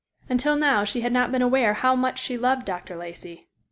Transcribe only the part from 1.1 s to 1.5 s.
not been